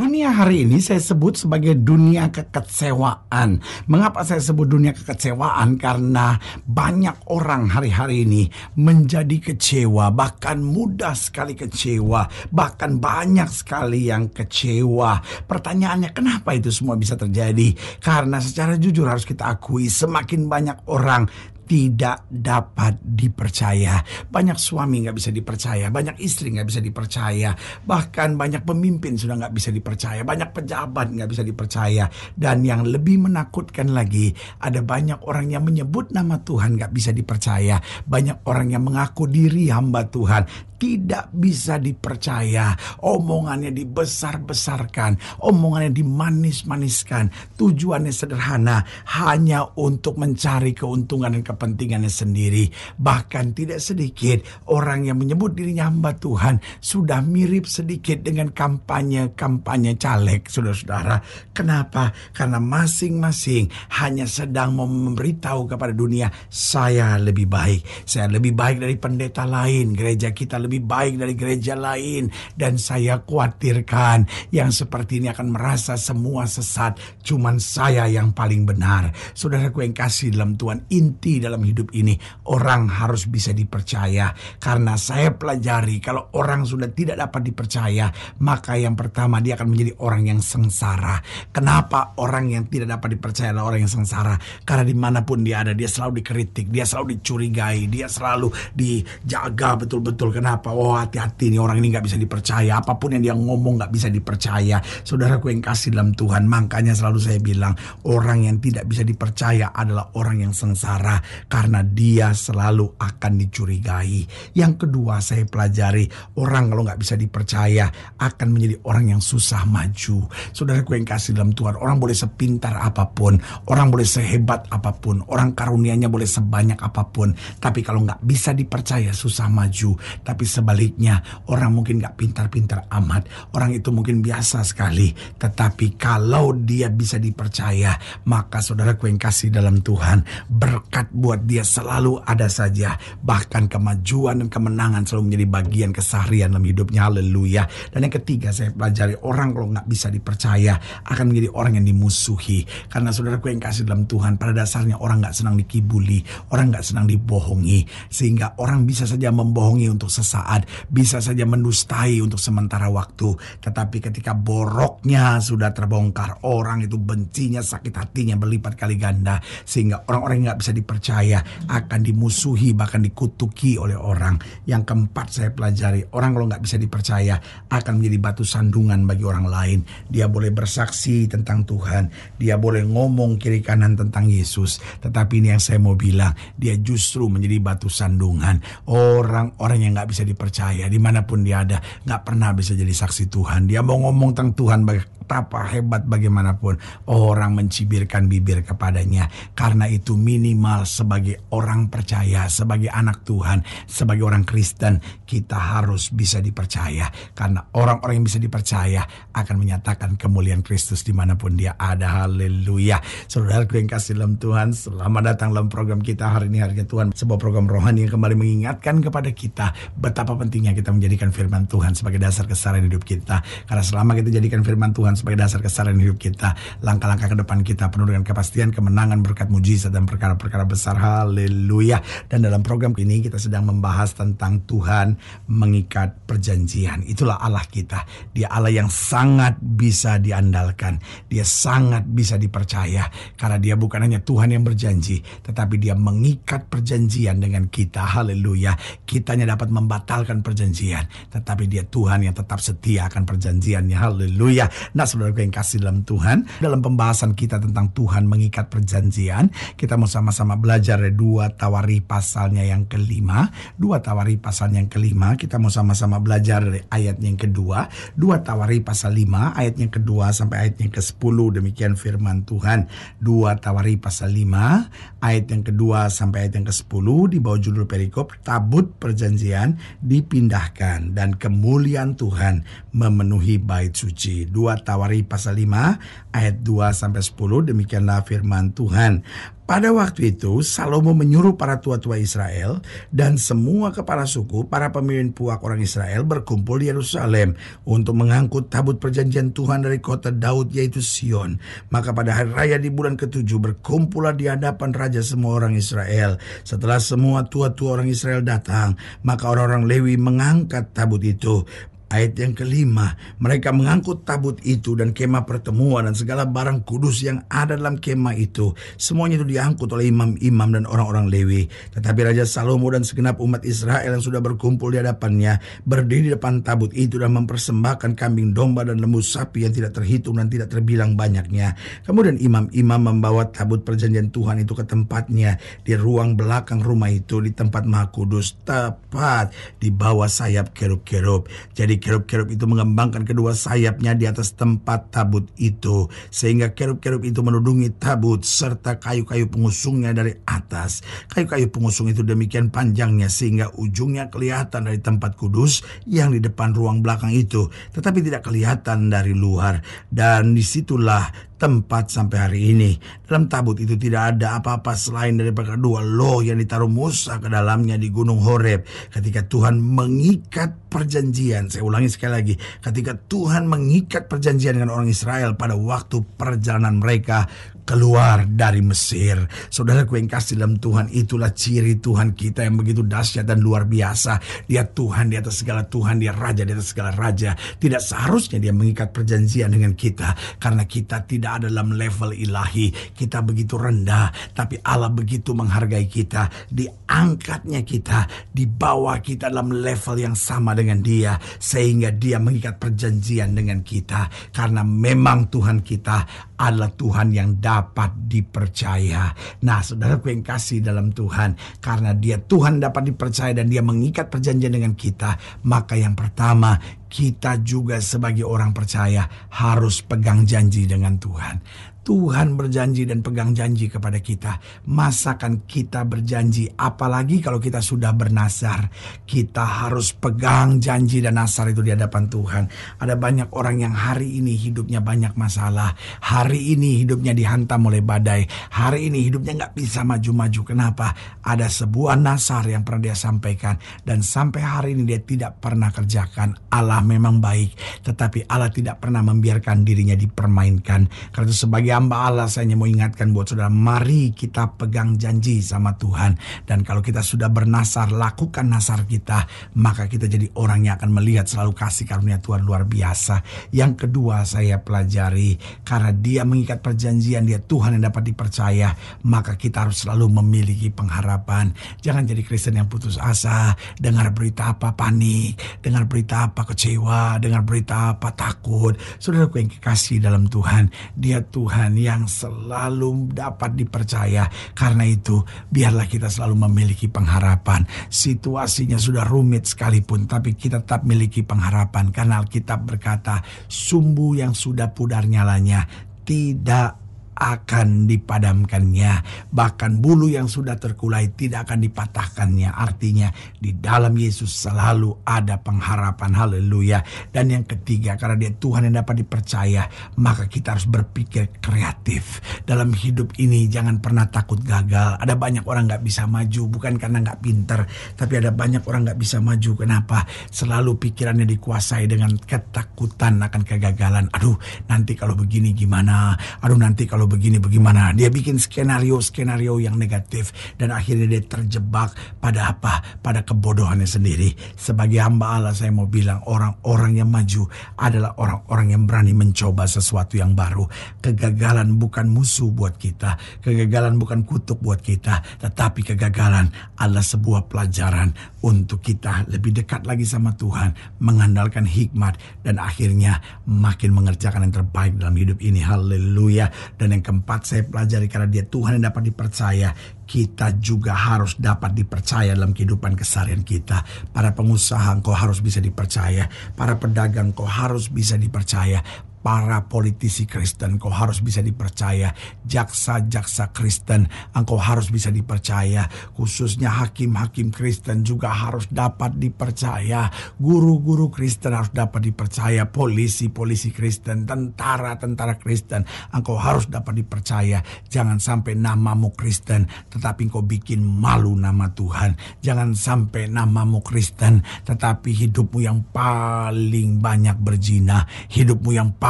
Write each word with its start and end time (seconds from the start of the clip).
Dunia 0.00 0.32
hari 0.32 0.64
ini 0.64 0.80
saya 0.80 0.96
sebut 0.96 1.36
sebagai 1.36 1.76
dunia 1.76 2.32
kekecewaan. 2.32 3.60
Mengapa 3.84 4.24
saya 4.24 4.40
sebut 4.40 4.64
dunia 4.64 4.96
kekecewaan? 4.96 5.76
Karena 5.76 6.40
banyak 6.64 7.28
orang 7.28 7.68
hari-hari 7.68 8.24
ini 8.24 8.48
menjadi 8.80 9.52
kecewa, 9.52 10.08
bahkan 10.08 10.64
mudah 10.64 11.12
sekali 11.12 11.52
kecewa, 11.52 12.24
bahkan 12.48 12.96
banyak 12.96 13.44
sekali 13.52 14.08
yang 14.08 14.32
kecewa. 14.32 15.20
Pertanyaannya, 15.44 16.16
kenapa 16.16 16.56
itu 16.56 16.72
semua 16.72 16.96
bisa 16.96 17.20
terjadi? 17.20 17.76
Karena 18.00 18.40
secara 18.40 18.80
jujur 18.80 19.04
harus 19.04 19.28
kita 19.28 19.52
akui, 19.52 19.92
semakin 19.92 20.48
banyak 20.48 20.80
orang 20.88 21.28
tidak 21.70 22.26
dapat 22.26 22.98
dipercaya. 22.98 24.02
Banyak 24.26 24.58
suami 24.58 25.06
nggak 25.06 25.14
bisa 25.14 25.30
dipercaya, 25.30 25.86
banyak 25.86 26.18
istri 26.18 26.50
nggak 26.50 26.66
bisa 26.66 26.82
dipercaya, 26.82 27.54
bahkan 27.86 28.34
banyak 28.34 28.66
pemimpin 28.66 29.14
sudah 29.14 29.38
nggak 29.38 29.54
bisa 29.54 29.70
dipercaya, 29.70 30.26
banyak 30.26 30.50
pejabat 30.50 31.14
nggak 31.14 31.30
bisa 31.30 31.46
dipercaya, 31.46 32.10
dan 32.34 32.66
yang 32.66 32.82
lebih 32.82 33.22
menakutkan 33.22 33.94
lagi 33.94 34.34
ada 34.58 34.82
banyak 34.82 35.22
orang 35.30 35.54
yang 35.54 35.62
menyebut 35.62 36.10
nama 36.10 36.42
Tuhan 36.42 36.74
nggak 36.74 36.90
bisa 36.90 37.14
dipercaya, 37.14 37.78
banyak 38.02 38.42
orang 38.50 38.74
yang 38.74 38.82
mengaku 38.82 39.30
diri 39.30 39.70
hamba 39.70 40.10
Tuhan 40.10 40.70
tidak 40.80 41.28
bisa 41.36 41.76
dipercaya. 41.76 42.72
Omongannya 43.04 43.68
dibesar-besarkan, 43.68 45.44
omongannya 45.44 45.92
dimanis-maniskan. 45.92 47.28
Tujuannya 47.60 48.08
sederhana, 48.08 48.80
hanya 49.20 49.76
untuk 49.76 50.16
mencari 50.16 50.72
keuntungan 50.72 51.36
dan 51.36 51.44
kepentingannya 51.60 52.08
sendiri. 52.08 52.72
Bahkan 52.96 53.52
tidak 53.52 53.84
sedikit 53.84 54.40
orang 54.72 55.12
yang 55.12 55.20
menyebut 55.20 55.52
dirinya 55.52 55.92
hamba 55.92 56.16
Tuhan 56.16 56.56
sudah 56.80 57.20
mirip 57.20 57.68
sedikit 57.68 58.24
dengan 58.24 58.48
kampanye-kampanye 58.48 60.00
caleg, 60.00 60.48
saudara-saudara. 60.48 61.20
Kenapa? 61.52 62.16
Karena 62.32 62.56
masing-masing 62.56 63.68
hanya 64.00 64.24
sedang 64.24 64.72
memberitahu 64.72 65.68
kepada 65.68 65.92
dunia, 65.92 66.32
saya 66.48 67.20
lebih 67.20 67.44
baik. 67.44 68.08
Saya 68.08 68.32
lebih 68.32 68.56
baik 68.56 68.80
dari 68.80 68.96
pendeta 68.96 69.44
lain, 69.44 69.92
gereja 69.92 70.32
kita 70.32 70.56
lebih 70.56 70.80
baik 70.86 71.18
dari 71.18 71.34
gereja 71.34 71.74
lain 71.74 72.30
dan 72.54 72.78
saya 72.78 73.18
khawatirkan 73.20 74.30
yang 74.54 74.70
seperti 74.70 75.18
ini 75.18 75.34
akan 75.34 75.50
merasa 75.50 75.98
semua 75.98 76.46
sesat 76.46 76.96
cuman 77.26 77.58
saya 77.58 78.06
yang 78.06 78.30
paling 78.30 78.62
benar 78.62 79.10
saudaraku 79.34 79.82
yang 79.82 79.94
kasih 79.96 80.30
dalam 80.30 80.54
Tuhan 80.54 80.86
inti 80.94 81.42
dalam 81.42 81.49
hidup 81.58 81.90
ini 81.90 82.14
orang 82.46 82.86
harus 82.86 83.26
bisa 83.26 83.50
dipercaya. 83.50 84.30
Karena 84.62 84.94
saya 84.94 85.34
pelajari 85.34 85.98
kalau 85.98 86.30
orang 86.38 86.62
sudah 86.62 86.86
tidak 86.94 87.18
dapat 87.18 87.50
dipercaya 87.50 88.06
maka 88.38 88.78
yang 88.78 88.94
pertama 88.94 89.42
dia 89.42 89.58
akan 89.58 89.74
menjadi 89.74 89.92
orang 89.98 90.30
yang 90.30 90.38
sengsara. 90.38 91.18
Kenapa 91.50 92.14
orang 92.22 92.54
yang 92.54 92.70
tidak 92.70 92.94
dapat 92.94 93.18
dipercaya 93.18 93.50
adalah 93.50 93.74
orang 93.74 93.82
yang 93.82 93.92
sengsara? 93.92 94.38
Karena 94.62 94.86
di 94.86 94.94
mana 94.94 95.26
pun 95.26 95.42
dia 95.42 95.66
ada 95.66 95.74
dia 95.74 95.90
selalu 95.90 96.22
dikritik 96.22 96.70
dia 96.70 96.86
selalu 96.86 97.18
dicurigai 97.18 97.90
dia 97.90 98.06
selalu 98.06 98.54
dijaga 98.70 99.74
betul-betul. 99.74 100.30
Kenapa? 100.30 100.60
Apa 100.60 100.76
oh 100.76 100.92
hati-hati 100.92 101.48
nih 101.48 101.56
orang 101.56 101.80
ini 101.80 101.88
nggak 101.96 102.04
bisa 102.04 102.20
dipercaya. 102.20 102.84
Apa 102.84 103.00
pun 103.00 103.16
yang 103.16 103.24
dia 103.24 103.32
ngomong 103.32 103.80
nggak 103.80 103.92
bisa 103.96 104.12
dipercaya. 104.12 104.76
Saudaraku 105.08 105.48
yang 105.48 105.64
kasih 105.64 105.96
dalam 105.96 106.12
Tuhan 106.12 106.44
makanya 106.44 106.92
selalu 106.92 107.16
saya 107.16 107.40
bilang 107.40 107.72
orang 108.04 108.44
yang 108.44 108.60
tidak 108.60 108.84
bisa 108.84 109.00
dipercaya 109.00 109.72
adalah 109.72 110.12
orang 110.20 110.44
yang 110.44 110.52
sengsara 110.52 111.16
karena 111.46 111.80
dia 111.86 112.34
selalu 112.34 112.98
akan 112.98 113.32
dicurigai. 113.40 114.26
Yang 114.58 114.86
kedua 114.86 115.22
saya 115.22 115.46
pelajari 115.46 116.04
orang 116.36 116.74
kalau 116.74 116.82
nggak 116.84 117.00
bisa 117.00 117.14
dipercaya 117.14 117.86
akan 118.18 118.48
menjadi 118.50 118.76
orang 118.84 119.16
yang 119.16 119.22
susah 119.22 119.64
maju. 119.64 120.26
Saudaraku 120.52 120.98
yang 120.98 121.06
kasih 121.06 121.32
dalam 121.32 121.54
Tuhan 121.54 121.78
orang 121.78 122.02
boleh 122.02 122.16
sepintar 122.16 122.76
apa 122.76 123.08
pun 123.14 123.38
orang 123.70 123.88
boleh 123.88 124.04
sehebat 124.04 124.68
apa 124.68 124.92
pun 124.98 125.22
orang 125.30 125.54
karunianya 125.54 126.10
boleh 126.10 126.26
sebanyak 126.26 126.76
apa 126.82 127.08
pun. 127.08 127.32
Tapi 127.62 127.80
kalau 127.80 128.02
nggak 128.04 128.20
bisa 128.26 128.52
dipercaya 128.52 129.14
susah 129.14 129.46
maju. 129.46 129.94
Tapi 130.20 130.44
sebaliknya 130.44 131.20
orang 131.46 131.70
mungkin 131.76 132.00
gak 132.00 132.16
pintar-pintar 132.16 132.88
amat, 132.88 133.28
orang 133.54 133.76
itu 133.76 133.92
mungkin 133.92 134.24
biasa 134.24 134.64
sekali, 134.64 135.12
tetapi 135.12 136.00
kalau 136.00 136.56
dia 136.56 136.88
bisa 136.88 137.20
dipercaya, 137.20 137.94
maka 138.26 138.64
saudaraku 138.64 139.10
yang 139.10 139.20
kasih 139.20 139.52
dalam 139.52 139.84
Tuhan, 139.84 140.24
berkat 140.48 141.12
buat 141.20 141.44
dia 141.44 141.60
selalu 141.60 142.24
ada 142.24 142.48
saja, 142.48 142.96
bahkan 143.20 143.68
kemajuan 143.68 144.40
dan 144.40 144.48
kemenangan 144.48 145.04
selalu 145.04 145.30
menjadi 145.30 145.46
bagian 145.46 145.90
keseharian 145.92 146.56
dalam 146.56 146.64
hidupnya, 146.64 147.12
haleluya. 147.12 147.68
Dan 147.92 148.08
yang 148.08 148.14
ketiga 148.16 148.50
saya 148.50 148.72
pelajari, 148.72 149.20
orang 149.20 149.52
kalau 149.52 149.68
nggak 149.76 149.86
bisa 149.86 150.08
dipercaya 150.08 150.80
akan 151.04 151.24
menjadi 151.28 151.48
orang 151.52 151.78
yang 151.78 151.86
dimusuhi, 151.86 152.64
karena 152.88 153.12
saudaraku 153.12 153.52
yang 153.52 153.60
kasih 153.60 153.84
dalam 153.84 154.08
Tuhan, 154.08 154.40
pada 154.40 154.56
dasarnya 154.56 154.96
orang 154.98 155.20
nggak 155.20 155.36
senang 155.36 155.60
dikibuli, 155.60 156.24
orang 156.50 156.72
nggak 156.72 156.82
senang 156.82 157.04
dibohongi, 157.04 157.84
sehingga 158.08 158.56
orang 158.56 158.88
bisa 158.88 159.04
saja 159.04 159.28
membohongi 159.28 159.86
untuk 159.92 160.08
sesaat 160.08 160.30
saat 160.30 160.62
bisa 160.86 161.18
saja 161.18 161.42
mendustai 161.42 162.22
untuk 162.22 162.38
sementara 162.38 162.86
waktu. 162.86 163.34
Tetapi 163.58 163.98
ketika 163.98 164.32
boroknya 164.32 165.42
sudah 165.42 165.74
terbongkar, 165.74 166.46
orang 166.46 166.86
itu 166.86 166.96
bencinya, 166.96 167.60
sakit 167.60 167.92
hatinya 167.92 168.38
berlipat 168.38 168.78
kali 168.78 168.94
ganda. 168.94 169.42
Sehingga 169.66 170.06
orang-orang 170.06 170.34
yang 170.40 170.46
nggak 170.54 170.60
bisa 170.62 170.72
dipercaya 170.72 171.09
akan 171.10 172.00
dimusuhi, 172.00 172.70
bahkan 172.76 173.02
dikutuki 173.02 173.76
oleh 173.76 173.98
orang. 173.98 174.38
Yang 174.68 174.82
keempat 174.92 175.26
saya 175.30 175.50
pelajari, 175.50 176.06
orang 176.14 176.30
kalau 176.36 176.46
nggak 176.46 176.62
bisa 176.62 176.76
dipercaya 176.78 177.36
akan 177.66 177.98
menjadi 177.98 178.18
batu 178.20 178.44
sandungan 178.46 179.02
bagi 179.08 179.24
orang 179.26 179.46
lain. 179.50 179.78
Dia 180.06 180.30
boleh 180.30 180.54
bersaksi 180.54 181.26
tentang 181.26 181.66
Tuhan, 181.66 182.36
dia 182.38 182.54
boleh 182.60 182.86
ngomong 182.86 183.40
kiri 183.40 183.64
kanan 183.64 183.98
tentang 183.98 184.30
Yesus. 184.30 184.78
Tetapi 185.02 185.42
ini 185.42 185.56
yang 185.56 185.62
saya 185.62 185.82
mau 185.82 185.98
bilang, 185.98 186.32
dia 186.54 186.78
justru 186.78 187.26
menjadi 187.26 187.58
batu 187.58 187.90
sandungan. 187.90 188.62
Orang-orang 188.86 189.78
yang 189.88 189.92
nggak 189.96 190.10
bisa 190.14 190.22
dipercaya 190.22 190.86
di 190.86 190.98
mana 191.00 191.26
pun 191.26 191.42
dia 191.42 191.64
ada 191.64 191.78
nggak 191.80 192.22
pernah 192.22 192.52
bisa 192.54 192.76
jadi 192.76 192.92
saksi 192.92 193.32
Tuhan 193.32 193.70
dia 193.70 193.80
mau 193.80 193.96
ngomong 194.02 194.36
tentang 194.36 194.52
Tuhan 194.56 194.80
betapa 195.30 195.62
hebat 195.70 196.02
bagaimanapun 196.10 196.74
orang 197.06 197.54
mencibirkan 197.54 198.26
bibir 198.26 198.66
kepadanya. 198.66 199.30
Karena 199.54 199.86
itu 199.86 200.18
minimal 200.18 200.82
sebagai 200.82 201.46
orang 201.54 201.86
percaya 201.86 202.50
sebagai 202.50 202.90
anak 202.90 203.22
Tuhan 203.22 203.62
sebagai 203.86 204.26
orang 204.26 204.42
Kristen 204.42 204.98
kita 205.22 205.54
harus 205.54 206.10
bisa 206.10 206.42
dipercaya. 206.42 207.06
Karena 207.30 207.62
orang-orang 207.78 208.18
yang 208.18 208.26
bisa 208.26 208.42
dipercaya 208.42 209.06
akan 209.30 209.54
menyatakan 209.54 210.18
kemuliaan 210.18 210.66
Kristus 210.66 211.06
di 211.06 211.14
mana 211.14 211.38
pun 211.38 211.54
dia 211.54 211.78
ada. 211.78 212.26
Haleluya. 212.26 212.98
Saudaraku 213.30 213.78
yang 213.78 213.86
kasih 213.86 214.18
dalam 214.18 214.34
Tuhan 214.34 214.74
selamat 214.74 215.22
datang 215.30 215.54
dalam 215.54 215.70
program 215.70 216.02
kita 216.02 216.26
hari 216.26 216.50
ini. 216.50 216.58
Hari 216.58 216.74
Tuhan 216.82 217.14
sebuah 217.14 217.38
program 217.38 217.70
rohani 217.70 218.02
yang 218.02 218.18
kembali 218.18 218.34
mengingatkan 218.34 218.98
kepada 218.98 219.30
kita 219.30 219.70
betapa 219.94 220.34
pentingnya 220.34 220.74
kita 220.74 220.90
menjadikan 220.90 221.30
firman 221.30 221.70
Tuhan 221.70 221.94
sebagai 221.94 222.18
dasar 222.18 222.50
kesalahan 222.50 222.90
hidup 222.90 223.06
kita. 223.06 223.46
Karena 223.70 223.84
selama 223.86 224.18
kita 224.18 224.34
jadikan 224.34 224.66
firman 224.66 224.90
Tuhan 224.90 225.19
sebagai 225.20 225.44
dasar 225.44 225.60
kesalahan 225.60 226.00
hidup 226.00 226.16
kita. 226.16 226.56
Langkah-langkah 226.80 227.28
ke 227.28 227.36
depan 227.36 227.60
kita 227.60 227.92
penuh 227.92 228.08
dengan 228.08 228.24
kepastian, 228.24 228.72
kemenangan, 228.72 229.20
berkat 229.20 229.52
mujizat 229.52 229.92
dan 229.92 230.08
perkara-perkara 230.08 230.64
besar. 230.64 230.96
Haleluya. 230.96 232.00
Dan 232.32 232.48
dalam 232.48 232.64
program 232.64 232.96
ini 232.96 233.20
kita 233.20 233.36
sedang 233.36 233.68
membahas 233.68 234.16
tentang 234.16 234.64
Tuhan 234.64 235.20
mengikat 235.52 236.24
perjanjian. 236.24 237.04
Itulah 237.04 237.36
Allah 237.36 237.62
kita. 237.68 238.08
Dia 238.32 238.48
Allah 238.48 238.72
yang 238.72 238.88
sangat 238.88 239.60
bisa 239.60 240.16
diandalkan. 240.16 240.96
Dia 241.28 241.44
sangat 241.44 242.08
bisa 242.08 242.40
dipercaya 242.40 243.10
karena 243.36 243.58
dia 243.58 243.74
bukan 243.76 244.06
hanya 244.06 244.22
Tuhan 244.22 244.54
yang 244.54 244.62
berjanji, 244.62 245.20
tetapi 245.44 245.76
dia 245.76 245.98
mengikat 245.98 246.70
perjanjian 246.70 247.42
dengan 247.42 247.66
kita. 247.66 248.06
Haleluya. 248.06 248.78
Kitanya 249.04 249.50
dapat 249.58 249.68
membatalkan 249.74 250.40
perjanjian, 250.46 251.04
tetapi 251.34 251.66
dia 251.66 251.82
Tuhan 251.82 252.24
yang 252.24 252.32
tetap 252.32 252.62
setia 252.62 253.10
akan 253.10 253.26
perjanjiannya. 253.26 253.96
Haleluya. 253.98 254.70
Nah, 254.94 255.09
saudara 255.10 255.34
yang 255.34 255.50
kasih 255.50 255.82
dalam 255.82 256.06
Tuhan, 256.06 256.46
dalam 256.62 256.78
pembahasan 256.78 257.34
kita 257.34 257.58
tentang 257.58 257.90
Tuhan 257.90 258.30
mengikat 258.30 258.70
perjanjian, 258.70 259.50
kita 259.74 259.98
mau 259.98 260.06
sama-sama 260.06 260.54
belajar 260.54 261.02
dari 261.02 261.10
dua 261.10 261.50
Tawari 261.50 261.98
pasalnya 261.98 262.62
yang 262.62 262.86
kelima. 262.86 263.50
Dua 263.74 263.98
Tawari 263.98 264.38
pasal 264.38 264.70
yang 264.70 264.86
kelima, 264.86 265.34
kita 265.34 265.58
mau 265.58 265.74
sama-sama 265.74 266.22
belajar 266.22 266.62
dari 266.62 266.86
ayat 266.94 267.18
yang 267.18 267.34
kedua. 267.34 267.90
Dua 268.14 268.38
Tawari 268.46 268.78
pasal 268.78 269.18
lima, 269.18 269.50
ayat 269.58 269.74
yang 269.82 269.90
kedua 269.90 270.30
sampai 270.30 270.70
ayat 270.70 270.78
yang 270.78 270.94
ke-10. 270.94 271.36
Demikian 271.58 271.98
firman 271.98 272.46
Tuhan. 272.46 272.86
Dua 273.18 273.58
Tawari 273.58 273.98
pasal 273.98 274.30
lima, 274.30 274.86
ayat 275.20 275.52
yang 275.52 275.62
kedua 275.64 276.08
sampai 276.08 276.48
ayat 276.48 276.60
yang 276.60 276.66
ke-10 276.68 277.06
di 277.30 277.38
bawah 277.38 277.60
judul 277.60 277.84
perikop 277.84 278.34
tabut 278.40 278.96
perjanjian 278.96 279.76
dipindahkan 280.00 281.12
dan 281.12 281.36
kemuliaan 281.36 282.16
Tuhan 282.16 282.64
memenuhi 282.96 283.60
bait 283.60 283.92
suci. 283.92 284.48
Dua 284.48 284.80
Tawari 284.80 285.22
pasal 285.22 285.60
5 285.60 286.34
ayat 286.34 286.56
2 286.64 286.90
sampai 286.96 287.20
10 287.20 287.70
demikianlah 287.70 288.24
firman 288.24 288.72
Tuhan. 288.72 289.22
Pada 289.70 289.94
waktu 289.94 290.34
itu, 290.34 290.66
Salomo 290.66 291.14
menyuruh 291.14 291.54
para 291.54 291.78
tua-tua 291.78 292.18
Israel 292.18 292.82
dan 293.14 293.38
semua 293.38 293.94
kepala 293.94 294.26
suku, 294.26 294.66
para 294.66 294.90
pemimpin 294.90 295.30
puak 295.30 295.62
orang 295.62 295.78
Israel 295.78 296.26
berkumpul 296.26 296.82
di 296.82 296.90
Yerusalem 296.90 297.54
untuk 297.86 298.18
mengangkut 298.18 298.66
tabut 298.66 298.98
perjanjian 298.98 299.54
Tuhan 299.54 299.86
dari 299.86 300.02
kota 300.02 300.34
Daud 300.34 300.74
yaitu 300.74 300.98
Sion. 300.98 301.62
Maka 301.86 302.10
pada 302.10 302.34
hari 302.34 302.50
raya 302.50 302.82
di 302.82 302.90
bulan 302.90 303.14
ketujuh 303.14 303.62
berkumpullah 303.62 304.34
di 304.34 304.50
hadapan 304.50 304.90
raja 304.90 305.22
semua 305.22 305.62
orang 305.62 305.78
Israel. 305.78 306.42
Setelah 306.66 306.98
semua 306.98 307.46
tua-tua 307.46 308.02
orang 308.02 308.10
Israel 308.10 308.42
datang, 308.42 308.98
maka 309.22 309.54
orang-orang 309.54 309.86
Lewi 309.86 310.18
mengangkat 310.18 310.90
tabut 310.98 311.22
itu. 311.22 311.62
Ayat 312.10 312.34
yang 312.42 312.58
kelima, 312.58 313.14
mereka 313.38 313.70
mengangkut 313.70 314.26
tabut 314.26 314.58
itu 314.66 314.98
dan 314.98 315.14
kemah 315.14 315.46
pertemuan 315.46 316.10
dan 316.10 316.18
segala 316.18 316.42
barang 316.42 316.82
kudus 316.82 317.22
yang 317.22 317.46
ada 317.46 317.78
dalam 317.78 318.02
kemah 318.02 318.34
itu. 318.34 318.74
Semuanya 318.98 319.38
itu 319.38 319.46
diangkut 319.46 319.86
oleh 319.94 320.10
imam-imam 320.10 320.74
dan 320.74 320.90
orang-orang 320.90 321.30
Lewi. 321.30 321.70
Tetapi 321.94 322.20
Raja 322.26 322.42
Salomo 322.42 322.90
dan 322.90 323.06
segenap 323.06 323.38
umat 323.38 323.62
Israel 323.62 324.10
yang 324.10 324.26
sudah 324.26 324.42
berkumpul 324.42 324.90
di 324.90 324.98
hadapannya 324.98 325.62
berdiri 325.86 326.26
di 326.26 326.30
depan 326.34 326.66
tabut 326.66 326.90
itu 326.98 327.14
dan 327.14 327.30
mempersembahkan 327.30 328.18
kambing 328.18 328.58
domba 328.58 328.82
dan 328.82 328.98
lembu 328.98 329.22
sapi 329.22 329.62
yang 329.62 329.70
tidak 329.70 329.94
terhitung 329.94 330.42
dan 330.42 330.50
tidak 330.50 330.66
terbilang 330.66 331.14
banyaknya. 331.14 331.78
Kemudian 332.02 332.42
imam-imam 332.42 333.06
membawa 333.06 333.54
tabut 333.54 333.86
perjanjian 333.86 334.34
Tuhan 334.34 334.66
itu 334.66 334.74
ke 334.74 334.82
tempatnya 334.82 335.62
di 335.86 335.94
ruang 335.94 336.34
belakang 336.34 336.82
rumah 336.82 337.06
itu 337.06 337.38
di 337.38 337.54
tempat 337.54 337.86
maha 337.86 338.10
kudus 338.10 338.58
tepat 338.66 339.54
di 339.78 339.94
bawah 339.94 340.26
sayap 340.26 340.74
kerub-kerub. 340.74 341.46
Jadi 341.78 341.99
kerub-kerub 342.00 342.48
itu 342.48 342.64
mengembangkan 342.64 343.22
kedua 343.28 343.52
sayapnya 343.52 344.16
di 344.16 344.24
atas 344.24 344.56
tempat 344.56 345.12
tabut 345.12 345.46
itu. 345.60 346.08
Sehingga 346.32 346.72
kerub-kerub 346.72 347.22
itu 347.22 347.44
menudungi 347.44 348.00
tabut 348.00 348.42
serta 348.42 348.96
kayu-kayu 348.96 349.52
pengusungnya 349.52 350.16
dari 350.16 350.34
atas. 350.48 351.04
Kayu-kayu 351.28 351.68
pengusung 351.68 352.08
itu 352.08 352.24
demikian 352.24 352.72
panjangnya 352.72 353.28
sehingga 353.28 353.70
ujungnya 353.76 354.32
kelihatan 354.32 354.88
dari 354.88 354.98
tempat 354.98 355.36
kudus 355.36 355.84
yang 356.08 356.32
di 356.32 356.40
depan 356.40 356.72
ruang 356.72 357.04
belakang 357.04 357.30
itu. 357.30 357.68
Tetapi 357.92 358.24
tidak 358.24 358.48
kelihatan 358.48 359.12
dari 359.12 359.36
luar. 359.36 359.84
Dan 360.08 360.56
di 360.56 360.64
situlah 360.64 361.49
tempat 361.60 362.08
sampai 362.08 362.38
hari 362.40 362.60
ini. 362.72 362.96
Dalam 363.28 363.44
tabut 363.52 363.76
itu 363.76 364.00
tidak 364.00 364.34
ada 364.34 364.56
apa-apa 364.58 364.96
selain 364.96 365.36
daripada 365.36 365.76
dua 365.76 366.00
loh 366.00 366.40
yang 366.40 366.56
ditaruh 366.56 366.88
Musa 366.88 367.36
ke 367.36 367.52
dalamnya 367.52 368.00
di 368.00 368.08
Gunung 368.08 368.40
Horeb. 368.40 368.88
Ketika 369.12 369.44
Tuhan 369.44 369.76
mengikat 369.76 370.88
perjanjian, 370.88 371.68
saya 371.68 371.84
ulangi 371.84 372.08
sekali 372.08 372.32
lagi, 372.32 372.54
ketika 372.80 373.12
Tuhan 373.20 373.68
mengikat 373.68 374.32
perjanjian 374.32 374.80
dengan 374.80 374.96
orang 374.96 375.12
Israel 375.12 375.52
pada 375.60 375.76
waktu 375.76 376.24
perjalanan 376.40 376.96
mereka 376.96 377.44
keluar 377.90 378.46
dari 378.46 378.78
Mesir. 378.86 379.50
Saudara 379.66 380.06
yang 380.06 380.30
kasih 380.30 380.62
dalam 380.62 380.78
Tuhan 380.78 381.10
itulah 381.10 381.50
ciri 381.50 381.98
Tuhan 381.98 382.38
kita 382.38 382.62
yang 382.62 382.78
begitu 382.78 383.02
dahsyat 383.02 383.42
dan 383.42 383.58
luar 383.58 383.82
biasa. 383.90 384.38
Dia 384.70 384.86
Tuhan 384.86 385.34
di 385.34 385.34
atas 385.34 385.66
segala 385.66 385.82
Tuhan, 385.90 386.22
dia 386.22 386.30
Raja 386.30 386.62
di 386.62 386.70
atas 386.70 386.94
segala 386.94 387.10
Raja. 387.10 387.58
Tidak 387.58 387.98
seharusnya 387.98 388.62
dia 388.62 388.70
mengikat 388.70 389.10
perjanjian 389.10 389.74
dengan 389.74 389.98
kita 389.98 390.38
karena 390.62 390.86
kita 390.86 391.26
tidak 391.26 391.49
ada 391.58 391.66
dalam 391.66 391.96
level 391.96 392.36
ilahi. 392.36 392.92
Kita 393.16 393.42
begitu 393.42 393.80
rendah, 393.80 394.30
tapi 394.54 394.78
Allah 394.84 395.10
begitu 395.10 395.56
menghargai 395.56 396.06
kita. 396.06 396.46
Diangkatnya 396.70 397.82
kita, 397.82 398.28
dibawa 398.52 399.18
kita 399.18 399.50
dalam 399.50 399.72
level 399.72 400.16
yang 400.20 400.36
sama 400.36 400.76
dengan 400.76 401.02
dia 401.02 401.40
sehingga 401.58 402.12
dia 402.14 402.38
mengikat 402.38 402.78
perjanjian 402.78 403.56
dengan 403.56 403.82
kita 403.82 404.30
karena 404.54 404.86
memang 404.86 405.50
Tuhan 405.50 405.82
kita 405.82 406.50
adalah 406.60 406.92
Tuhan 406.92 407.32
yang 407.32 407.56
dapat 407.56 408.12
dipercaya. 408.28 409.32
Nah, 409.64 409.80
saudara 409.80 410.20
yang 410.28 410.44
kasih 410.44 410.84
dalam 410.84 411.08
Tuhan, 411.16 411.56
karena 411.80 412.12
dia 412.12 412.36
Tuhan 412.36 412.84
dapat 412.84 413.08
dipercaya 413.08 413.56
dan 413.56 413.72
dia 413.72 413.80
mengikat 413.80 414.28
perjanjian 414.28 414.76
dengan 414.76 414.92
kita, 414.92 415.40
maka 415.64 415.96
yang 415.96 416.12
pertama 416.12 416.76
kita 417.10 417.58
juga 417.66 417.98
sebagai 417.98 418.46
orang 418.46 418.70
percaya 418.70 419.26
harus 419.50 420.00
pegang 420.06 420.46
janji 420.46 420.86
dengan 420.86 421.18
Tuhan. 421.18 421.58
Tuhan 422.00 422.56
berjanji 422.56 423.04
dan 423.04 423.20
pegang 423.20 423.52
janji 423.52 423.92
kepada 423.92 424.16
kita. 424.24 424.56
Masakan 424.88 425.68
kita 425.68 426.08
berjanji, 426.08 426.64
apalagi 426.72 427.44
kalau 427.44 427.60
kita 427.60 427.84
sudah 427.84 428.16
bernasar. 428.16 428.88
Kita 429.28 429.84
harus 429.84 430.16
pegang 430.16 430.80
janji 430.80 431.20
dan 431.20 431.36
nasar 431.36 431.70
itu 431.70 431.84
di 431.84 431.92
hadapan 431.92 432.24
Tuhan. 432.32 432.64
Ada 433.04 433.20
banyak 433.20 433.52
orang 433.52 433.84
yang 433.84 433.94
hari 433.94 434.40
ini 434.40 434.56
hidupnya 434.56 435.04
banyak 435.04 435.36
masalah. 435.36 435.92
Hari 436.24 436.72
ini 436.72 437.04
hidupnya 437.04 437.36
dihantam 437.36 437.84
oleh 437.84 438.00
badai. 438.00 438.48
Hari 438.72 439.12
ini 439.12 439.28
hidupnya 439.28 439.60
nggak 439.60 439.76
bisa 439.76 440.00
maju-maju. 440.00 440.60
Kenapa? 440.64 441.12
Ada 441.44 441.68
sebuah 441.68 442.16
nasar 442.16 442.64
yang 442.64 442.80
pernah 442.80 443.12
dia 443.12 443.16
sampaikan. 443.16 443.76
Dan 444.00 444.24
sampai 444.24 444.64
hari 444.64 444.96
ini 444.96 445.04
dia 445.04 445.20
tidak 445.20 445.60
pernah 445.60 445.92
kerjakan. 445.92 446.56
Allah 446.72 447.04
memang 447.04 447.44
baik. 447.44 448.02
Tetapi 448.08 448.48
Allah 448.48 448.72
tidak 448.72 449.04
pernah 449.04 449.20
membiarkan 449.20 449.84
dirinya 449.84 450.16
dipermainkan. 450.16 451.30
Karena 451.30 451.52
sebagai 451.52 451.89
hamba 451.90 452.30
Allah 452.30 452.46
saya 452.46 452.66
hanya 452.66 452.78
mau 452.78 452.86
ingatkan 452.86 453.34
buat 453.34 453.50
saudara 453.50 453.72
mari 453.72 454.30
kita 454.30 454.78
pegang 454.78 455.18
janji 455.18 455.58
sama 455.58 455.98
Tuhan. 455.98 456.38
Dan 456.68 456.86
kalau 456.86 457.02
kita 457.02 457.24
sudah 457.24 457.50
bernasar 457.50 458.14
lakukan 458.14 458.66
nasar 458.68 459.08
kita 459.08 459.44
maka 459.74 460.06
kita 460.06 460.30
jadi 460.30 460.46
orang 460.54 460.86
yang 460.86 460.94
akan 461.00 461.10
melihat 461.10 461.50
selalu 461.50 461.74
kasih 461.74 462.06
karunia 462.06 462.38
Tuhan 462.38 462.62
luar 462.62 462.86
biasa. 462.86 463.42
Yang 463.74 464.06
kedua 464.06 464.46
saya 464.46 464.78
pelajari 464.80 465.56
karena 465.82 466.14
dia 466.14 466.42
mengikat 466.46 466.78
perjanjian 466.84 467.42
dia 467.48 467.58
Tuhan 467.58 467.98
yang 467.98 468.06
dapat 468.06 468.30
dipercaya 468.30 468.94
maka 469.26 469.58
kita 469.58 469.88
harus 469.88 470.06
selalu 470.06 470.30
memiliki 470.42 470.92
pengharapan. 470.94 471.74
Jangan 472.04 472.28
jadi 472.28 472.42
Kristen 472.44 472.78
yang 472.78 472.86
putus 472.86 473.18
asa 473.18 473.74
dengar 473.98 474.30
berita 474.30 474.76
apa 474.76 474.94
panik 474.94 475.58
dengar 475.82 476.06
berita 476.06 476.52
apa 476.52 476.62
kecewa 476.68 477.40
dengar 477.42 477.66
berita 477.66 478.14
apa 478.14 478.30
takut. 478.36 478.94
Saudaraku 479.18 479.64
yang 479.64 479.70
kekasih 479.72 480.22
dalam 480.22 480.46
Tuhan 480.46 480.92
dia 481.16 481.40
Tuhan 481.40 481.79
Tuhan 481.80 481.96
yang 481.96 482.28
selalu 482.28 483.32
dapat 483.32 483.72
dipercaya. 483.72 484.44
Karena 484.76 485.08
itu, 485.08 485.40
biarlah 485.72 486.04
kita 486.04 486.28
selalu 486.28 486.68
memiliki 486.68 487.08
pengharapan. 487.08 487.88
Situasinya 488.12 489.00
sudah 489.00 489.24
rumit 489.24 489.64
sekalipun, 489.64 490.28
tapi 490.28 490.52
kita 490.52 490.84
tetap 490.84 491.08
memiliki 491.08 491.40
pengharapan. 491.40 492.12
Karena 492.12 492.44
Alkitab 492.44 492.84
berkata, 492.84 493.40
sumbu 493.64 494.36
yang 494.36 494.52
sudah 494.52 494.92
pudar 494.92 495.24
nyalanya 495.24 495.88
tidak 496.20 496.99
akan 497.40 498.04
dipadamkannya. 498.04 499.48
Bahkan 499.48 500.04
bulu 500.04 500.28
yang 500.28 500.44
sudah 500.44 500.76
terkulai 500.76 501.32
tidak 501.32 501.72
akan 501.72 501.80
dipatahkannya. 501.88 502.68
Artinya 502.68 503.32
di 503.56 503.72
dalam 503.80 504.12
Yesus 504.12 504.52
selalu 504.68 505.24
ada 505.24 505.56
pengharapan. 505.64 506.36
Haleluya. 506.36 507.00
Dan 507.32 507.48
yang 507.48 507.64
ketiga, 507.64 508.20
karena 508.20 508.36
dia 508.36 508.52
Tuhan 508.52 508.92
yang 508.92 509.00
dapat 509.00 509.24
dipercaya, 509.24 509.88
maka 510.20 510.44
kita 510.44 510.76
harus 510.76 510.84
berpikir 510.84 511.64
kreatif. 511.64 512.44
Dalam 512.68 512.92
hidup 512.92 513.32
ini 513.40 513.64
jangan 513.72 514.04
pernah 514.04 514.28
takut 514.28 514.60
gagal. 514.60 515.16
Ada 515.16 515.32
banyak 515.32 515.64
orang 515.64 515.88
nggak 515.88 516.04
bisa 516.04 516.28
maju, 516.28 516.62
bukan 516.68 517.00
karena 517.00 517.24
nggak 517.24 517.40
pinter, 517.40 517.88
tapi 518.18 518.36
ada 518.36 518.52
banyak 518.52 518.84
orang 518.84 519.08
nggak 519.08 519.20
bisa 519.20 519.40
maju. 519.40 519.72
Kenapa? 519.80 520.28
Selalu 520.52 521.00
pikirannya 521.00 521.48
dikuasai 521.48 522.04
dengan 522.04 522.36
ketakutan 522.36 523.40
akan 523.40 523.62
kegagalan. 523.64 524.28
Aduh, 524.36 524.60
nanti 524.90 525.16
kalau 525.16 525.32
begini 525.32 525.72
gimana? 525.72 526.36
Aduh, 526.60 526.76
nanti 526.76 527.06
kalau 527.06 527.29
begini 527.30 527.62
bagaimana? 527.62 528.10
Dia 528.10 528.26
bikin 528.26 528.58
skenario-skenario 528.58 529.78
yang 529.78 529.94
negatif 529.94 530.50
dan 530.74 530.90
akhirnya 530.90 531.38
dia 531.38 531.42
terjebak 531.46 532.10
pada 532.42 532.74
apa? 532.74 533.22
Pada 533.22 533.46
kebodohannya 533.46 534.10
sendiri. 534.10 534.50
Sebagai 534.74 535.22
hamba 535.22 535.62
Allah 535.62 535.70
saya 535.70 535.94
mau 535.94 536.10
bilang 536.10 536.42
orang-orang 536.50 537.22
yang 537.22 537.30
maju 537.30 537.70
adalah 537.94 538.34
orang-orang 538.34 538.98
yang 538.98 539.02
berani 539.06 539.30
mencoba 539.30 539.86
sesuatu 539.86 540.34
yang 540.34 540.58
baru. 540.58 540.90
Kegagalan 541.22 541.94
bukan 541.94 542.26
musuh 542.26 542.74
buat 542.74 542.98
kita. 542.98 543.38
Kegagalan 543.62 544.18
bukan 544.18 544.42
kutuk 544.42 544.82
buat 544.82 544.98
kita, 544.98 545.62
tetapi 545.62 546.02
kegagalan 546.02 546.66
adalah 546.98 547.22
sebuah 547.22 547.70
pelajaran 547.70 548.34
untuk 548.64 549.04
kita 549.04 549.46
lebih 549.46 549.76
dekat 549.76 550.08
lagi 550.08 550.24
sama 550.26 550.56
Tuhan, 550.56 551.20
mengandalkan 551.20 551.84
hikmat 551.86 552.40
dan 552.64 552.80
akhirnya 552.80 553.38
makin 553.68 554.16
mengerjakan 554.16 554.66
yang 554.66 554.74
terbaik 554.82 555.14
dalam 555.20 555.36
hidup 555.36 555.60
ini. 555.60 555.84
Haleluya. 555.84 556.72
Dan 556.96 557.12
yang 557.12 557.19
keempat 557.22 557.60
saya 557.64 557.82
pelajari 557.86 558.26
karena 558.26 558.48
dia 558.50 558.64
Tuhan 558.66 559.00
yang 559.00 559.12
dapat 559.12 559.32
dipercaya, 559.32 559.94
kita 560.26 560.76
juga 560.82 561.16
harus 561.16 561.56
dapat 561.56 561.96
dipercaya 561.96 562.52
dalam 562.52 562.74
kehidupan 562.74 563.16
keseharian 563.16 563.64
kita. 563.64 564.02
Para 564.34 564.52
pengusaha 564.52 565.16
kau 565.22 565.32
harus 565.32 565.62
bisa 565.64 565.78
dipercaya, 565.78 566.50
para 566.74 566.98
pedagang 566.98 567.54
kau 567.54 567.68
harus 567.68 568.10
bisa 568.10 568.34
dipercaya, 568.34 569.00
para 569.40 569.88
politisi 569.88 570.44
Kristen, 570.44 571.00
kau 571.00 571.08
harus 571.08 571.40
bisa 571.40 571.64
dipercaya. 571.64 572.36
Jaksa-jaksa 572.68 573.72
Kristen, 573.72 574.28
engkau 574.52 574.76
harus 574.76 575.08
bisa 575.08 575.32
dipercaya. 575.32 576.04
Khususnya 576.36 576.92
hakim-hakim 576.92 577.72
Kristen 577.72 578.20
juga 578.20 578.52
harus 578.52 578.84
dapat 578.92 579.40
dipercaya. 579.40 580.28
Guru-guru 580.60 581.32
Kristen 581.32 581.72
harus 581.72 581.88
dapat 581.90 582.28
dipercaya. 582.28 582.84
Polisi-polisi 582.84 583.96
Kristen, 583.96 584.44
tentara-tentara 584.44 585.56
Kristen, 585.56 586.04
engkau 586.36 586.60
harus 586.60 586.92
dapat 586.92 587.16
dipercaya. 587.24 587.80
Jangan 588.12 588.36
sampai 588.36 588.76
namamu 588.76 589.32
Kristen, 589.32 589.88
tetapi 590.12 590.52
engkau 590.52 590.60
bikin 590.60 591.00
malu 591.00 591.56
nama 591.56 591.88
Tuhan. 591.88 592.60
Jangan 592.60 592.92
sampai 592.92 593.48
namamu 593.48 594.04
Kristen, 594.04 594.60
tetapi 594.84 595.32
hidupmu 595.32 595.80
yang 595.80 596.04
paling 596.12 597.16
banyak 597.24 597.56
berzina, 597.56 598.28
hidupmu 598.52 598.92
yang 598.92 599.16
paling 599.16 599.29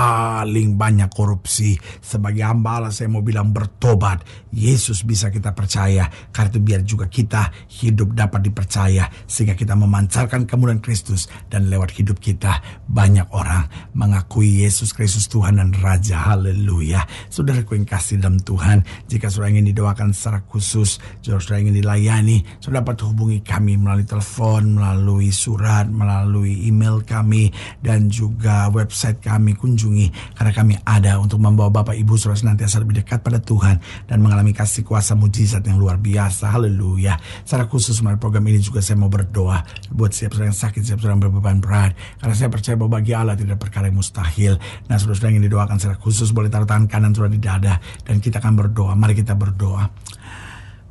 paling 0.00 0.80
banyak 0.80 1.12
korupsi. 1.12 1.76
Sebagai 2.00 2.40
hamba 2.40 2.88
saya 2.88 3.12
mau 3.12 3.20
bilang 3.20 3.52
bertobat. 3.52 4.24
Yesus 4.48 5.04
bisa 5.04 5.28
kita 5.28 5.52
percaya. 5.52 6.08
Karena 6.32 6.48
itu 6.48 6.60
biar 6.64 6.80
juga 6.88 7.04
kita 7.12 7.52
hidup 7.68 8.16
dapat 8.16 8.48
dipercaya. 8.48 9.12
Sehingga 9.28 9.52
kita 9.52 9.76
memancarkan 9.76 10.48
kemuliaan 10.48 10.80
Kristus. 10.80 11.28
Dan 11.52 11.68
lewat 11.68 11.92
hidup 12.00 12.16
kita 12.16 12.64
banyak 12.88 13.28
orang 13.36 13.68
mengakui 13.92 14.64
Yesus 14.64 14.96
Kristus 14.96 15.28
Tuhan 15.28 15.60
dan 15.60 15.76
Raja. 15.76 16.32
Haleluya. 16.32 17.04
Saudaraku 17.28 17.76
yang 17.76 17.84
kasih 17.84 18.24
dalam 18.24 18.40
Tuhan. 18.40 18.80
Jika 19.04 19.28
saudara 19.28 19.52
ingin 19.52 19.68
didoakan 19.68 20.16
secara 20.16 20.40
khusus. 20.48 20.96
Saudara 21.20 21.60
ingin 21.60 21.76
dilayani. 21.76 22.40
Saudara 22.56 22.80
dapat 22.80 23.04
hubungi 23.04 23.44
kami 23.44 23.76
melalui 23.76 24.08
telepon, 24.08 24.80
melalui 24.80 25.28
surat, 25.28 25.84
melalui 25.92 26.64
email 26.64 27.04
kami. 27.04 27.52
Dan 27.84 28.08
juga 28.08 28.72
website 28.72 29.20
kami 29.20 29.52
kunjungi 29.52 29.89
kunjungi 29.90 30.38
karena 30.38 30.52
kami 30.54 30.74
ada 30.86 31.18
untuk 31.18 31.42
membawa 31.42 31.82
Bapak 31.82 31.98
Ibu 31.98 32.14
Saudara 32.14 32.38
senantiasa 32.38 32.78
lebih 32.78 33.02
dekat 33.02 33.26
pada 33.26 33.42
Tuhan 33.42 33.82
dan 34.06 34.22
mengalami 34.22 34.54
kasih 34.54 34.86
kuasa 34.86 35.18
mujizat 35.18 35.66
yang 35.66 35.82
luar 35.82 35.98
biasa. 35.98 36.54
Haleluya. 36.54 37.18
Secara 37.42 37.66
khusus 37.66 37.98
melalui 38.00 38.22
program 38.22 38.46
ini 38.46 38.62
juga 38.62 38.78
saya 38.78 38.96
mau 38.96 39.10
berdoa 39.10 39.66
buat 39.90 40.14
siap 40.14 40.38
saudara 40.38 40.54
yang 40.54 40.58
sakit, 40.58 40.80
siap 40.86 40.98
saudara 41.02 41.18
yang 41.18 41.22
berbeban 41.26 41.58
berat. 41.58 41.92
Karena 42.22 42.34
saya 42.38 42.48
percaya 42.48 42.78
bahwa 42.78 43.02
bagi 43.02 43.12
Allah 43.12 43.34
tidak 43.34 43.58
perkara 43.58 43.90
yang 43.90 43.98
mustahil. 43.98 44.54
Nah, 44.86 44.96
saudara-saudara 44.96 45.34
yang 45.34 45.44
didoakan 45.50 45.76
secara 45.82 45.98
khusus 45.98 46.30
boleh 46.30 46.48
taruh 46.48 46.68
tangan 46.68 46.86
kanan 46.86 47.10
saudara 47.10 47.34
di 47.34 47.42
dada 47.42 47.74
dan 48.06 48.22
kita 48.22 48.38
akan 48.38 48.54
berdoa. 48.54 48.94
Mari 48.94 49.18
kita 49.18 49.34
berdoa. 49.34 49.90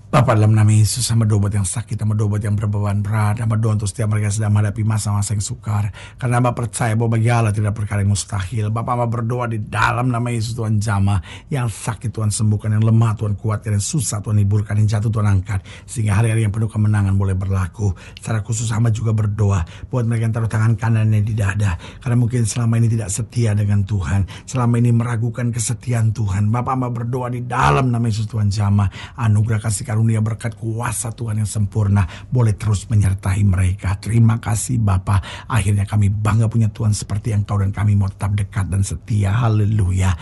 Bapak 0.09 0.41
dalam 0.41 0.57
nama 0.57 0.73
Yesus 0.73 1.05
sama 1.05 1.21
doa 1.21 1.37
buat 1.37 1.53
yang 1.53 1.69
sakit, 1.69 1.93
sama 2.01 2.17
doa 2.17 2.33
buat 2.33 2.41
yang 2.41 2.57
berbeban 2.57 3.05
berat, 3.05 3.45
sama 3.45 3.61
doa 3.61 3.77
untuk 3.77 3.85
setiap 3.85 4.09
mereka 4.09 4.33
sedang 4.33 4.57
menghadapi 4.57 4.81
masa-masa 4.81 5.37
yang 5.37 5.45
sukar. 5.45 5.93
Karena 6.17 6.41
Bapak 6.41 6.65
percaya 6.65 6.97
bahwa 6.97 7.13
bagi 7.13 7.29
Allah 7.29 7.53
tidak 7.53 7.77
perkara 7.77 8.01
yang 8.01 8.17
mustahil. 8.17 8.73
Bapak 8.73 8.97
mau 8.97 9.05
berdoa 9.05 9.45
di 9.45 9.61
dalam 9.61 10.09
nama 10.09 10.33
Yesus 10.33 10.57
Tuhan 10.57 10.81
jama. 10.81 11.21
Yang 11.53 11.77
sakit 11.85 12.09
Tuhan 12.09 12.33
sembuhkan, 12.33 12.73
yang 12.73 12.89
lemah 12.89 13.21
Tuhan 13.21 13.37
kuatkan, 13.37 13.77
yang 13.77 13.85
susah 13.85 14.17
Tuhan 14.25 14.41
hiburkan, 14.41 14.81
yang 14.81 14.89
jatuh 14.97 15.13
Tuhan 15.13 15.29
angkat. 15.29 15.61
Sehingga 15.85 16.17
hari-hari 16.17 16.41
yang 16.41 16.53
penuh 16.57 16.73
kemenangan 16.73 17.13
boleh 17.13 17.37
berlaku. 17.37 17.93
Secara 18.17 18.41
khusus 18.41 18.65
sama 18.65 18.89
juga 18.89 19.13
berdoa 19.13 19.61
buat 19.93 20.09
mereka 20.09 20.25
yang 20.25 20.33
taruh 20.33 20.49
tangan 20.49 20.73
kanannya 20.73 21.21
di 21.21 21.37
dada. 21.37 21.77
Karena 22.01 22.17
mungkin 22.17 22.49
selama 22.49 22.81
ini 22.81 22.89
tidak 22.89 23.13
setia 23.13 23.53
dengan 23.53 23.85
Tuhan. 23.85 24.25
Selama 24.49 24.73
ini 24.81 24.89
meragukan 24.89 25.53
kesetiaan 25.53 26.17
Tuhan. 26.17 26.49
Bapak 26.49 26.73
mau 26.81 26.89
berdoa 26.89 27.29
di 27.29 27.45
dalam 27.45 27.93
nama 27.93 28.09
Yesus 28.09 28.25
Tuhan 28.25 28.49
jama. 28.49 28.89
Anugerah 29.13 29.61
kasih 29.61 29.98
karunia 29.99 30.23
berkat 30.23 30.55
kuasa 30.55 31.11
Tuhan 31.11 31.43
yang 31.43 31.51
sempurna 31.51 32.07
boleh 32.31 32.55
terus 32.55 32.87
menyertai 32.87 33.43
mereka. 33.43 33.99
Terima 33.99 34.39
kasih 34.39 34.79
Bapa. 34.79 35.19
Akhirnya 35.51 35.83
kami 35.83 36.07
bangga 36.07 36.47
punya 36.47 36.71
Tuhan 36.71 36.95
seperti 36.95 37.35
Engkau 37.35 37.59
dan 37.59 37.75
kami 37.75 37.99
mau 37.99 38.07
tetap 38.07 38.31
dekat 38.31 38.71
dan 38.71 38.79
setia. 38.79 39.35
Haleluya. 39.35 40.15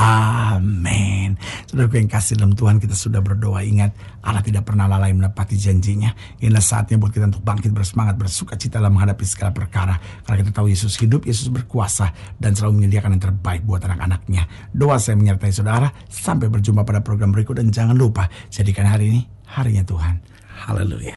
Amin. 0.00 1.36
Saudara 1.68 1.92
yang 1.92 2.08
kasih 2.08 2.40
dalam 2.40 2.56
Tuhan 2.56 2.80
kita 2.80 2.96
sudah 2.96 3.20
berdoa 3.20 3.60
ingat 3.60 3.92
Allah 4.24 4.40
tidak 4.40 4.64
pernah 4.64 4.88
lalai 4.88 5.12
menepati 5.12 5.60
janjinya. 5.60 6.16
Inilah 6.40 6.64
saatnya 6.64 6.96
buat 6.96 7.12
kita 7.12 7.28
untuk 7.28 7.44
bangkit 7.44 7.68
bersemangat 7.76 8.16
bersuka 8.16 8.56
cita 8.56 8.80
dalam 8.80 8.96
menghadapi 8.96 9.24
segala 9.28 9.52
perkara. 9.52 10.00
Karena 10.24 10.40
kita 10.40 10.52
tahu 10.56 10.72
Yesus 10.72 10.96
hidup, 10.96 11.28
Yesus 11.28 11.52
berkuasa 11.52 12.16
dan 12.40 12.56
selalu 12.56 12.80
menyediakan 12.80 13.20
yang 13.20 13.24
terbaik 13.28 13.62
buat 13.68 13.84
anak-anaknya. 13.84 14.72
Doa 14.72 14.96
saya 14.96 15.20
menyertai 15.20 15.52
saudara. 15.52 15.92
Sampai 16.08 16.48
berjumpa 16.48 16.80
pada 16.88 17.04
program 17.04 17.30
berikut 17.36 17.60
dan 17.60 17.68
jangan 17.68 17.96
lupa 17.96 18.32
jadikan 18.48 18.88
hari 18.88 19.12
ini 19.12 19.20
harinya 19.52 19.84
Tuhan. 19.84 20.16
Haleluya. 20.64 21.16